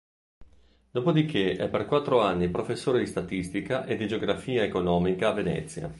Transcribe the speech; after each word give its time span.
Dopodiché 0.89 1.57
è 1.57 1.69
per 1.69 1.85
quattro 1.85 2.21
anni 2.21 2.49
professore 2.49 2.97
di 2.97 3.05
statistica 3.05 3.85
e 3.85 3.97
di 3.97 4.07
geografia 4.07 4.63
economica 4.63 5.29
a 5.29 5.33
Venezia. 5.33 5.89